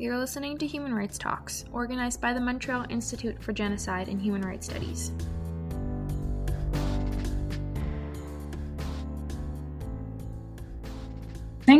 [0.00, 4.42] You're listening to Human Rights Talks, organized by the Montreal Institute for Genocide and Human
[4.42, 5.10] Rights Studies.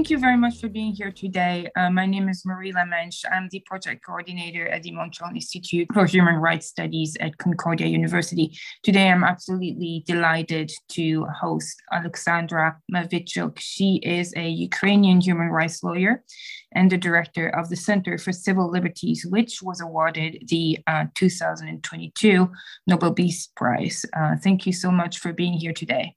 [0.08, 1.68] Thank you very much for being here today.
[1.76, 3.26] Uh, my name is Marie Lamensch.
[3.30, 8.56] I'm the project coordinator at the Montreal Institute for Human Rights Studies at Concordia University.
[8.82, 13.58] Today, I'm absolutely delighted to host Alexandra Matviichuk.
[13.58, 16.24] She is a Ukrainian human rights lawyer
[16.72, 22.50] and the director of the Center for Civil Liberties, which was awarded the uh, 2022
[22.86, 24.06] Nobel Peace Prize.
[24.16, 26.14] Uh, thank you so much for being here today.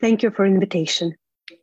[0.00, 1.16] Thank you for invitation.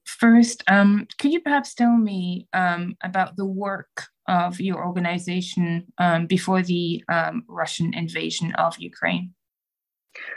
[0.06, 6.28] First, um, could you perhaps tell me um, about the work of your organization um,
[6.28, 9.34] before the um, Russian invasion of Ukraine?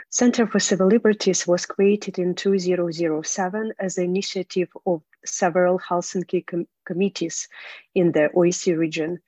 [0.09, 6.67] Center for Civil Liberties was created in 2007 as an initiative of several Helsinki com-
[6.85, 7.47] committees
[7.95, 9.19] in the OSCE region.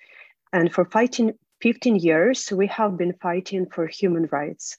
[0.51, 4.77] And for fighting 15 years, we have been fighting for human rights.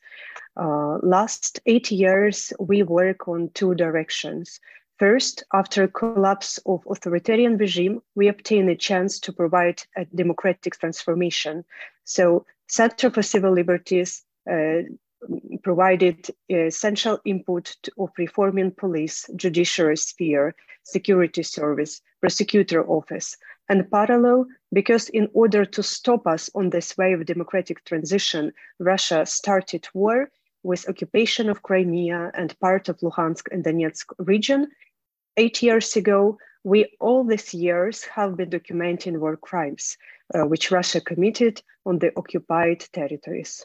[0.57, 4.61] Uh, last eight years, we work on two directions.
[4.99, 10.79] First, after a collapse of authoritarian regime, we obtain a chance to provide a democratic
[10.79, 11.65] transformation.
[12.05, 14.83] So Center for Civil Liberties uh,
[15.63, 23.37] provided essential input to, of reforming police, judiciary sphere, security service, prosecutor office,
[23.69, 29.25] and parallel, because in order to stop us on this way of democratic transition, Russia
[29.27, 30.31] started war
[30.65, 34.69] with occupation of Crimea and part of Luhansk and Donetsk region.
[35.37, 39.97] Eight years ago, we all these years have been documenting war crimes,
[40.35, 43.65] uh, which Russia committed on the occupied territories.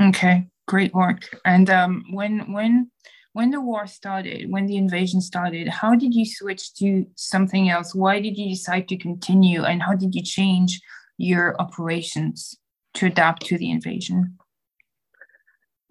[0.00, 1.22] Okay, great work.
[1.44, 2.90] And um, when when
[3.32, 7.94] when the war started, when the invasion started, how did you switch to something else?
[7.94, 10.80] Why did you decide to continue, and how did you change
[11.16, 12.56] your operations
[12.94, 14.36] to adapt to the invasion?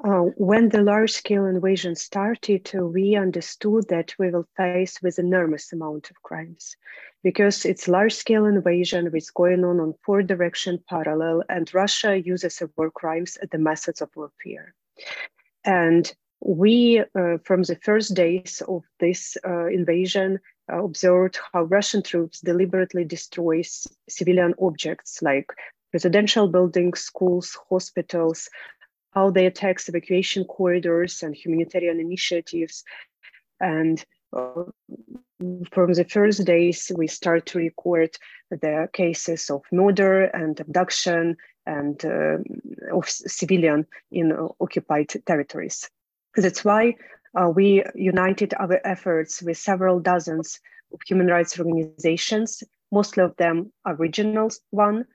[0.03, 5.71] Uh, when the large-scale invasion started, uh, we understood that we will face with enormous
[5.71, 6.75] amount of crimes
[7.23, 12.57] because it's large-scale invasion which is going on on four direction parallel, and Russia uses
[12.57, 14.73] the war crimes as the methods of warfare.
[15.63, 22.03] And we, uh, from the first days of this uh, invasion, uh, observed how Russian
[22.03, 23.61] troops deliberately destroy
[24.09, 25.49] civilian objects like
[25.93, 28.49] residential buildings, schools, hospitals,
[29.13, 32.83] how they attack evacuation corridors and humanitarian initiatives.
[33.59, 34.03] And
[34.35, 34.63] uh,
[35.71, 38.17] from the first days, we start to record
[38.49, 42.37] the cases of murder and abduction and uh,
[42.91, 45.89] of civilian in occupied territories.
[46.35, 46.95] That's why
[47.35, 50.59] uh, we united our efforts with several dozens
[50.91, 55.05] of human rights organizations, mostly of them are regional one,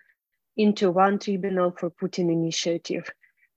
[0.57, 3.09] into one tribunal for Putin initiative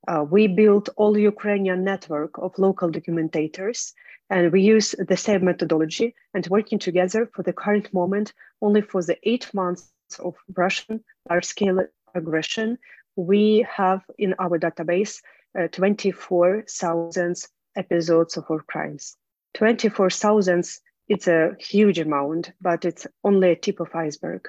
[0.08, 3.94] uh, we built all Ukrainian network of local documentators,
[4.30, 9.04] and we use the same methodology and working together for the current moment, only for
[9.04, 11.86] the eight months of Russian large-scale
[12.16, 12.78] aggression,
[13.16, 15.22] we have in our database
[15.60, 17.36] uh, 24,000
[17.76, 19.16] episodes of war crimes.
[19.54, 20.66] 24,000,
[21.10, 24.48] it's a huge amount, but it's only a tip of iceberg.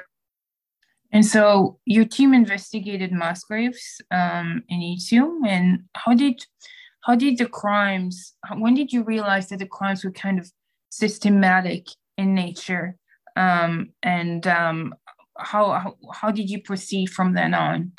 [1.12, 6.44] And so your team investigated mass graves um, in Izium, and how did
[7.02, 8.34] how did the crimes?
[8.56, 10.50] When did you realize that the crimes were kind of
[10.88, 11.86] systematic
[12.16, 12.96] in nature,
[13.36, 14.94] um, and um,
[15.36, 17.92] how, how how did you proceed from then on?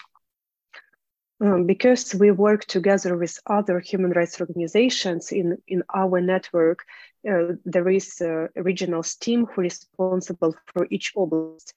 [1.40, 6.85] Um, because we work together with other human rights organizations in, in our network,
[7.29, 11.73] uh, there is a regional team who is responsible for each oblast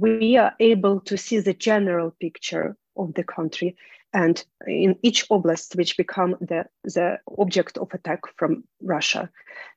[0.00, 3.76] we are able to see the general picture of the country
[4.14, 9.30] and in each oblast which become the, the object of attack from russia.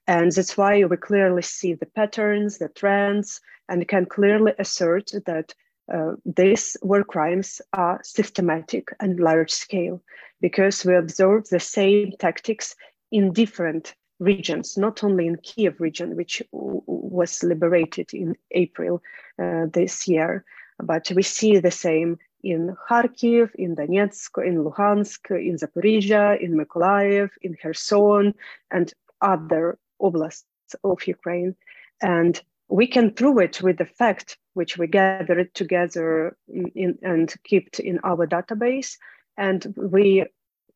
[0.08, 5.54] And that's why we clearly see the patterns the trends and can clearly assert that
[5.94, 10.02] uh, these war crimes are systematic and large scale
[10.42, 12.76] because we observe the same tactics
[13.12, 19.02] in different regions, not only in Kiev region, which was liberated in April
[19.42, 20.46] uh, this year,
[20.84, 27.32] but we see the same in Kharkiv, in Donetsk, in Luhansk, in Zaporizhia, in Mykolaiv,
[27.42, 28.34] in Kherson,
[28.72, 31.56] and other oblasts of Ukraine.
[32.02, 32.40] And
[32.70, 37.80] we can prove it with the fact which we gathered together in, in, and kept
[37.80, 38.98] in our database.
[39.38, 40.26] And we,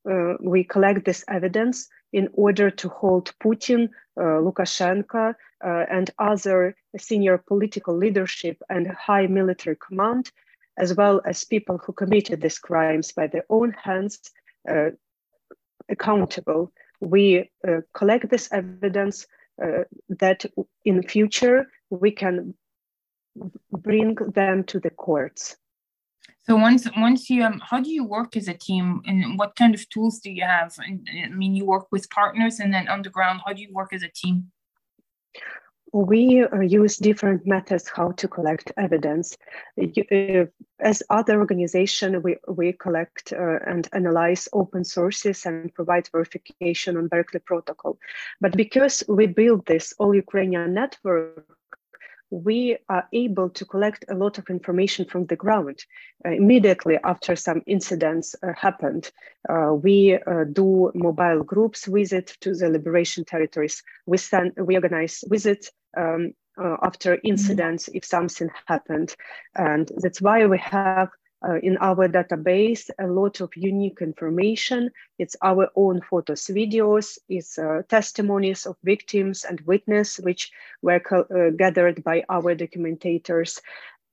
[0.10, 3.90] uh, we collect this evidence in order to hold Putin,
[4.20, 10.32] uh, Lukashenko, uh, and other senior political leadership and high military command,
[10.78, 14.20] as well as people who committed these crimes by their own hands,
[14.70, 14.90] uh,
[15.90, 16.72] accountable.
[17.02, 17.50] We
[17.94, 19.26] collect this evidence
[20.10, 20.46] that
[20.86, 22.54] in future we can
[23.72, 25.58] bring them to the courts.
[26.50, 29.76] So once once you um, how do you work as a team and what kind
[29.76, 30.74] of tools do you have?
[30.80, 33.72] And I mean, you work with partners and then on the ground, how do you
[33.72, 34.52] work as a team?
[35.92, 39.38] we uh, use different methods how to collect evidence.
[39.82, 40.46] Uh,
[40.80, 47.08] as other organization, we, we collect uh, and analyze open sources and provide verification on
[47.08, 47.98] Berkeley protocol.
[48.40, 51.46] But because we build this all Ukrainian network,
[52.32, 55.84] we are able to collect a lot of information from the ground
[56.26, 59.12] uh, immediately after some incidents uh, happened.
[59.50, 63.82] Uh, we uh, do mobile groups visit to the liberation territories.
[64.06, 67.28] We send, we organize visits um, uh, after mm-hmm.
[67.28, 69.16] incidents if something happened,
[69.56, 71.10] and that's why we have
[71.48, 74.92] uh, in our database a lot of unique information.
[75.18, 80.52] It's our own photos, videos, it's uh, testimonies of victims and witness, which
[80.82, 83.62] were uh, gathered by our documentators.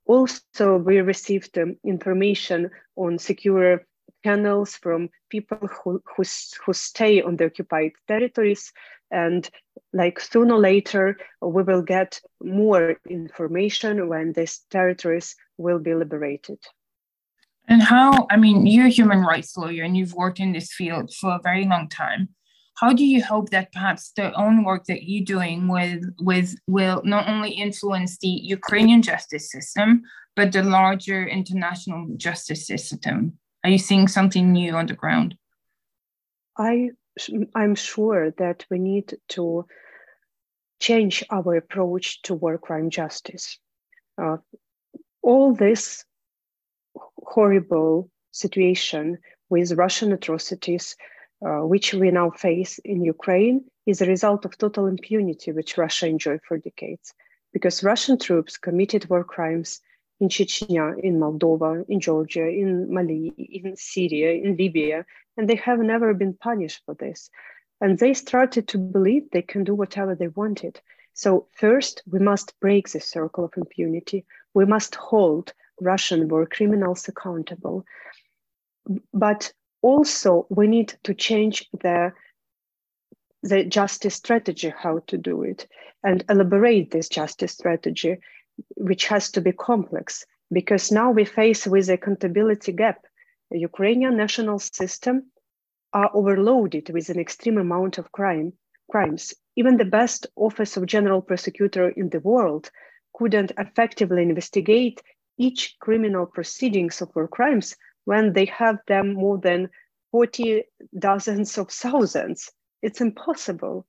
[0.07, 3.85] Also, we received um, information on secure
[4.25, 6.23] channels from people who, who,
[6.65, 8.73] who stay on the occupied territories.
[9.11, 9.49] And
[9.93, 16.59] like sooner or later, we will get more information when these territories will be liberated.
[17.69, 21.13] And how, I mean, you're a human rights lawyer and you've worked in this field
[21.13, 22.29] for a very long time.
[22.77, 27.01] How do you hope that perhaps the own work that you're doing with, with will
[27.05, 30.03] not only influence the Ukrainian justice system,
[30.37, 33.39] but the larger international justice system?
[33.65, 35.37] Are you seeing something new on the ground?
[36.59, 36.91] I,
[37.55, 39.67] I'm sure that we need to
[40.81, 43.59] change our approach to war crime justice.
[44.23, 44.37] Uh,
[45.23, 46.05] all this
[47.27, 49.19] horrible situation
[49.51, 50.97] with Russian atrocities,
[51.45, 56.07] uh, which we now face in Ukraine, is a result of total impunity which Russia
[56.07, 57.13] enjoyed for decades.
[57.53, 59.81] Because Russian troops committed war crimes
[60.21, 65.05] in Chechnya, in Moldova, in Georgia, in Mali, in Syria, in Libya,
[65.37, 67.31] and they have never been punished for this.
[67.81, 70.81] And they started to believe they can do whatever they wanted.
[71.13, 74.25] So, first, we must break the circle of impunity.
[74.55, 77.85] We must hold Russian war criminals accountable.
[79.13, 79.53] But
[79.83, 82.13] also, we need to change the
[83.43, 85.69] the justice strategy, how to do it,
[86.03, 88.17] and elaborate this justice strategy,
[88.77, 93.05] which has to be complex because now we face with accountability gap.
[93.51, 95.31] The Ukrainian national system
[95.93, 98.53] are overloaded with an extreme amount of crime
[98.91, 99.35] crimes.
[99.57, 102.71] Even the best office of general prosecutor in the world
[103.15, 105.03] couldn't effectively investigate
[105.39, 109.69] each criminal proceedings of war crimes when they have them more than
[110.13, 110.65] 40
[110.99, 112.51] dozens of thousands.
[112.83, 113.87] It's impossible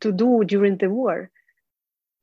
[0.00, 1.30] to do during the war.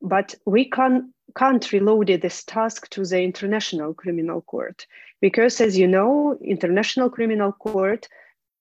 [0.02, 4.86] But we can, can't reload this task to the International Criminal Court
[5.20, 8.08] because, as you know, International Criminal Court,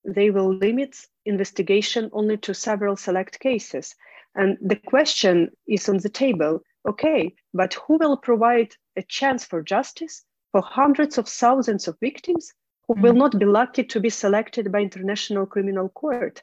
[0.03, 0.95] they will limit
[1.25, 3.95] investigation only to several select cases.
[4.35, 9.61] And the question is on the table Okay, but who will provide a chance for
[9.61, 12.53] justice for hundreds of thousands of victims
[12.87, 13.03] who mm-hmm.
[13.03, 16.41] will not be lucky to be selected by International Criminal Court?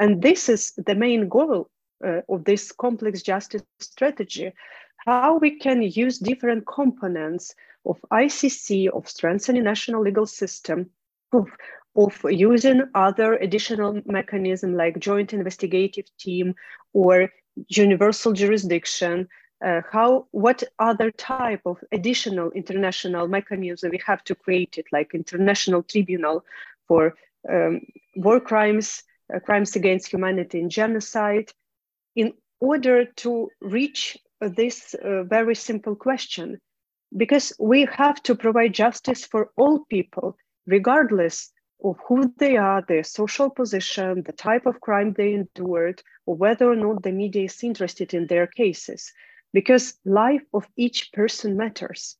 [0.00, 1.70] And this is the main goal
[2.04, 4.52] uh, of this complex justice strategy
[5.06, 10.90] how we can use different components of ICC, of strengthening national legal system,
[11.32, 11.48] of,
[11.96, 16.54] of using other additional mechanism like joint investigative team
[16.92, 17.30] or
[17.68, 19.28] universal jurisdiction
[19.64, 25.14] uh, how what other type of additional international mechanism we have to create it like
[25.14, 26.44] international tribunal
[26.88, 27.14] for
[27.48, 27.80] um,
[28.16, 29.02] war crimes
[29.34, 31.50] uh, crimes against humanity and genocide
[32.16, 36.58] in order to reach this uh, very simple question.
[37.16, 41.52] Because we have to provide justice for all people regardless
[41.84, 46.70] of who they are, their social position, the type of crime they endured, or whether
[46.70, 49.12] or not the media is interested in their cases
[49.52, 52.16] because life of each person matters.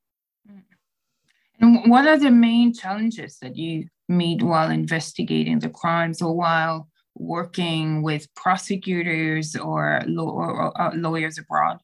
[1.61, 6.89] And what are the main challenges that you meet while investigating the crimes or while
[7.15, 11.79] working with prosecutors or, law- or uh, lawyers abroad?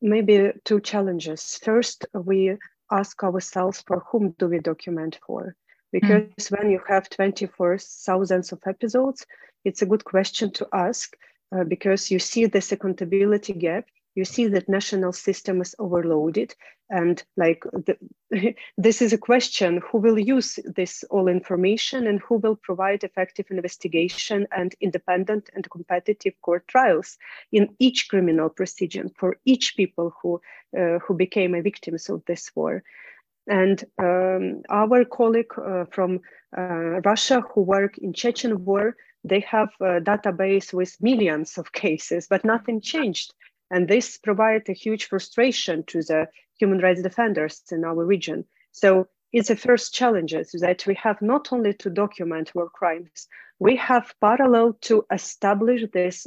[0.00, 1.58] Maybe two challenges.
[1.62, 2.56] First, we
[2.90, 5.56] ask ourselves for whom do we document for?
[5.90, 6.58] Because mm.
[6.58, 9.26] when you have 24 thousands of episodes,
[9.64, 11.16] it's a good question to ask
[11.54, 16.54] uh, because you see this accountability gap you see that national system is overloaded
[16.90, 17.96] and like the,
[18.76, 23.46] this is a question who will use this all information and who will provide effective
[23.50, 27.16] investigation and independent and competitive court trials
[27.50, 30.40] in each criminal procedure for each people who
[30.78, 32.82] uh, who became a victims of this war?
[33.46, 36.20] And um, our colleague uh, from
[36.56, 42.26] uh, Russia who work in Chechen war, they have a database with millions of cases,
[42.28, 43.32] but nothing changed.
[43.70, 48.44] And this provides a huge frustration to the human rights defenders in our region.
[48.72, 53.28] So it's the first challenge is that we have not only to document war crimes,
[53.58, 56.26] we have parallel to establish this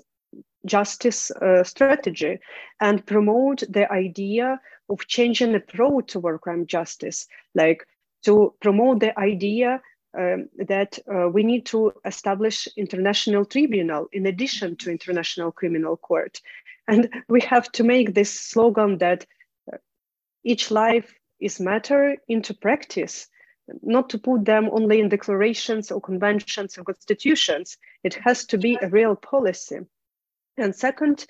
[0.65, 2.39] justice uh, strategy
[2.81, 4.59] and promote the idea
[4.89, 7.85] of changing approach to war crime justice, like
[8.23, 9.81] to promote the idea
[10.17, 16.41] um, that uh, we need to establish international tribunal in addition to international criminal court.
[16.87, 19.25] And we have to make this slogan that
[19.71, 19.77] uh,
[20.43, 23.27] each life is matter into practice
[23.81, 27.77] not to put them only in declarations or conventions or constitutions.
[28.03, 29.79] It has to be a real policy.
[30.57, 31.25] And second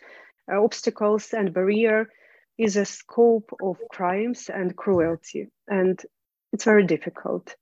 [0.52, 2.10] uh, obstacles and barrier
[2.58, 5.48] is a scope of crimes and cruelty.
[5.68, 6.02] And
[6.54, 7.56] it's very difficult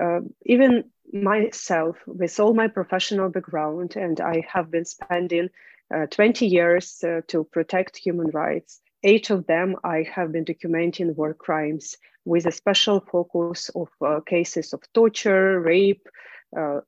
[0.00, 5.48] uh, even myself with all my professional background and i have been spending
[5.94, 8.80] uh, 20 years uh, to protect human rights.
[9.02, 14.20] Eight of them I have been documenting war crimes with a special focus of uh,
[14.20, 16.08] cases of torture, rape,
[16.56, 16.80] uh,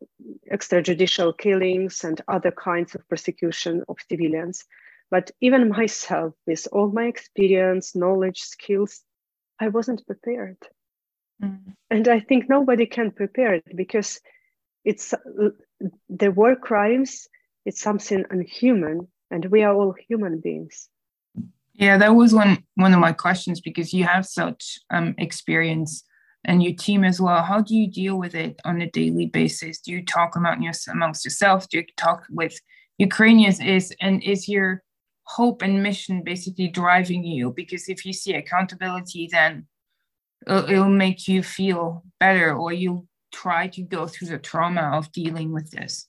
[0.51, 4.65] extrajudicial killings, and other kinds of persecution of civilians.
[5.11, 9.03] But even myself, with all my experience, knowledge, skills,
[9.61, 10.57] I wasn't prepared.
[11.43, 11.75] Mm.
[11.91, 14.21] And I think nobody can prepare it because
[14.85, 15.13] it's
[16.09, 17.29] the war crimes
[17.67, 20.89] it's something unhuman and we are all human beings.
[21.75, 26.05] Yeah that was one one of my questions because you have such um, experience
[26.45, 27.43] and your team as well.
[27.43, 29.81] How do you deal with it on a daily basis?
[29.81, 31.69] Do you talk about your, amongst yourself?
[31.69, 32.55] Do you talk with
[32.99, 33.61] ukrainians?
[33.61, 34.83] Is and is your
[35.25, 37.53] hope and mission basically driving you?
[37.53, 39.67] Because if you see accountability then
[40.47, 45.13] it'll, it'll make you feel better or you try to go through the trauma of
[45.13, 46.09] dealing with this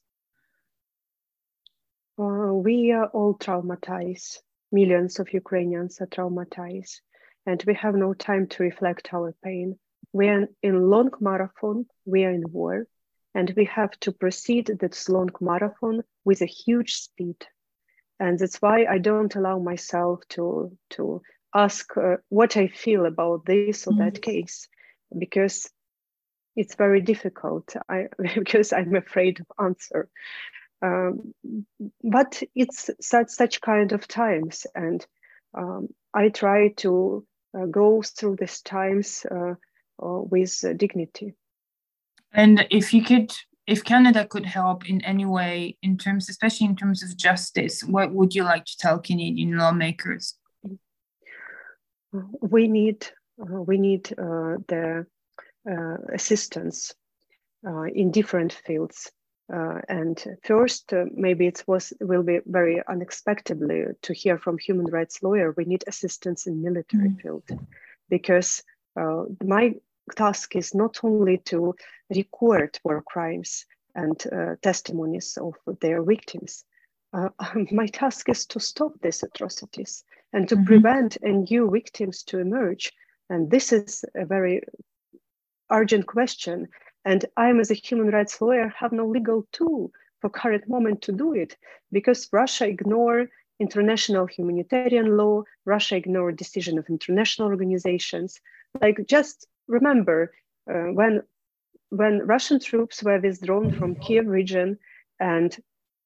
[2.20, 4.40] uh, we are all traumatized.
[4.72, 7.02] Millions of Ukrainians are traumatized,
[7.46, 9.78] and we have no time to reflect our pain.
[10.14, 11.86] We are in long marathon.
[12.06, 12.88] We are in war,
[13.36, 17.46] and we have to proceed this long marathon with a huge speed.
[18.20, 21.22] And that's why I don't allow myself to to
[21.54, 24.06] ask uh, what I feel about this or mm-hmm.
[24.06, 24.68] that case,
[25.18, 25.70] because
[26.56, 27.76] it's very difficult.
[27.90, 30.10] I because I'm afraid of answer.
[30.82, 31.34] Um,
[32.04, 35.06] but it's such such kind of times, and
[35.58, 37.26] um, I try to
[37.58, 39.56] uh, go through these times uh,
[40.04, 41.34] uh, with dignity.
[42.34, 43.32] And if you could,
[43.66, 48.14] if Canada could help in any way, in terms, especially in terms of justice, what
[48.14, 50.36] would you like to tell Canadian lawmakers?
[52.42, 53.08] We need
[53.40, 55.06] uh, we need uh, the
[55.70, 56.94] uh, assistance
[57.94, 59.12] in different fields
[59.50, 65.54] and first, maybe it was will be very unexpectedly to hear from human rights lawyer.
[65.58, 67.22] We need assistance in military mm.
[67.22, 67.44] field
[68.10, 68.64] because
[69.44, 69.76] my
[70.16, 71.76] task is not only to
[72.10, 76.64] record war crimes and uh, testimonies of their victims.
[77.14, 77.30] Uh,
[77.72, 80.04] my task is to stop these atrocities
[80.38, 80.66] and to mm-hmm.
[80.66, 82.94] prevent new victims to emerge.
[83.30, 84.62] And this is a very
[85.72, 86.68] urgent question
[87.08, 91.02] and I, am as a human rights lawyer, have no legal tool for current moment
[91.04, 91.56] to do it
[91.90, 93.30] because Russia ignore
[93.62, 98.42] international humanitarian law, Russia ignore decision of international organizations.
[98.82, 100.34] Like just remember
[100.70, 101.22] uh, when
[101.90, 104.78] when Russian troops were withdrawn from Kiev region
[105.22, 105.56] and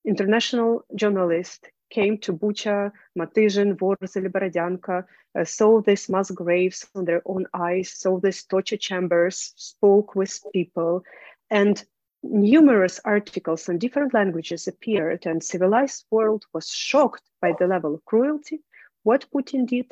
[0.05, 5.05] international journalists came to Bucha, Motyzhyn, Vorzel, Borodyanka,
[5.37, 10.39] uh, saw these mass graves on their own eyes, saw these torture chambers, spoke with
[10.51, 11.03] people,
[11.49, 11.83] and
[12.23, 18.05] numerous articles in different languages appeared, and civilized world was shocked by the level of
[18.05, 18.59] cruelty.
[19.03, 19.91] What Putin did,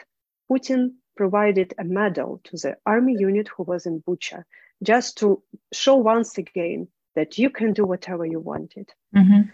[0.50, 4.44] Putin provided a medal to the army unit who was in Bucha,
[4.82, 8.90] just to show once again that you can do whatever you wanted.
[9.16, 9.50] Mm-hmm.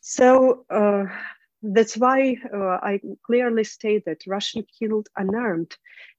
[0.00, 1.06] So uh,
[1.72, 5.76] that's why uh, I clearly state that Russian killed unarmed,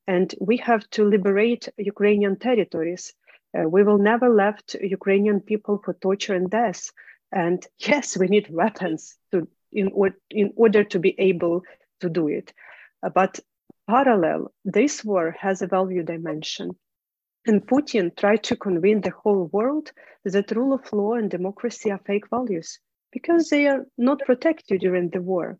[0.08, 3.14] and we have to liberate Ukrainian territories.
[3.56, 6.90] Uh, we will never left Ukrainian people for torture and death.
[7.32, 11.62] And yes, we need weapons to in, or, in order to be able
[12.00, 12.54] to do it.
[13.04, 13.40] Uh, but
[13.88, 16.72] parallel, this war has a value dimension.
[17.46, 19.92] And Putin tried to convince the whole world
[20.24, 22.80] that rule of law and democracy are fake values
[23.16, 25.58] because they are not protected during the war.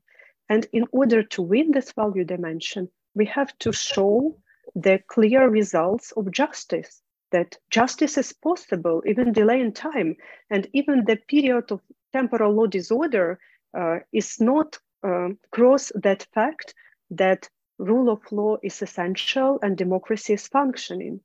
[0.50, 4.38] And in order to win this value dimension, we have to show
[4.76, 10.18] the clear results of justice, that justice is possible, even delay in time,
[10.50, 11.80] and even the period of
[12.12, 13.40] temporal law disorder
[13.74, 16.74] uh, is not um, cross that fact
[17.10, 21.22] that rule of law is essential and democracy is functioning.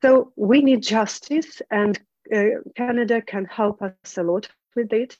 [0.00, 2.00] So we need justice, and
[2.32, 5.18] uh, Canada can help us a lot with it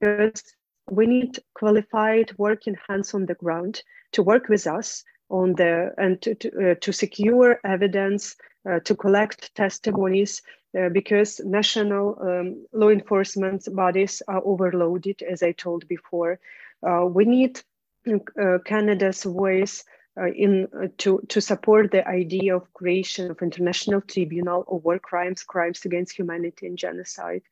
[0.00, 0.42] because
[0.90, 6.20] we need qualified working hands on the ground to work with us on the and
[6.22, 8.36] to, to, uh, to secure evidence,
[8.68, 10.42] uh, to collect testimonies,
[10.78, 16.38] uh, because national um, law enforcement bodies are overloaded, as I told before.
[16.86, 17.60] Uh, we need
[18.08, 19.84] uh, Canada's voice
[20.18, 25.42] uh, in to to support the idea of creation of international tribunal of war crimes,
[25.42, 27.42] crimes against humanity, and genocide.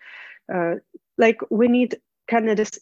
[1.19, 1.97] like we need
[2.29, 2.79] Canada's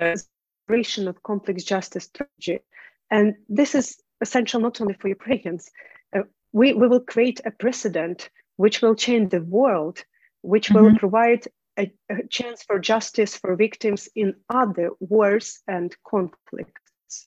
[0.00, 2.60] integration of complex justice strategy.
[3.10, 5.70] And this is essential not only for Ukrainians.
[6.16, 10.04] Uh, we, we will create a precedent which will change the world,
[10.42, 10.84] which mm-hmm.
[10.84, 11.46] will provide
[11.78, 17.26] a, a, chance for justice for victims in other wars and conflicts.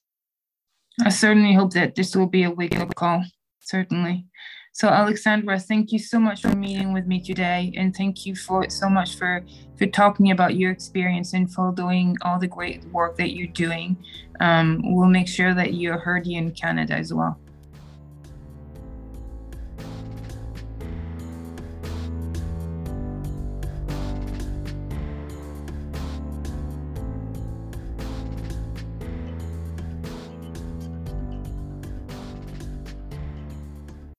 [1.04, 3.24] I certainly hope that this will be a wake up call,
[3.60, 4.28] certainly.
[4.76, 8.70] So Alexandra, thank you so much for meeting with me today, and thank you for
[8.70, 9.42] so much for
[9.78, 13.96] for talking about your experience and for doing all the great work that you're doing.
[14.42, 17.40] Um, we'll make sure that you're heard in Canada as well.